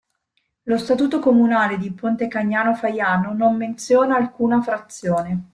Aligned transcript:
Lo 0.63 0.79
statuto 0.79 1.19
comunale 1.19 1.77
di 1.77 1.93
Pontecagnano 1.93 2.73
Faiano 2.73 3.33
non 3.35 3.55
menziona 3.55 4.15
alcuna 4.15 4.59
frazione. 4.59 5.49